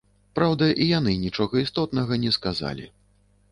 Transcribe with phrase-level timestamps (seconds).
[0.37, 2.91] Праўда, і яны нічога істотнага не сказалі.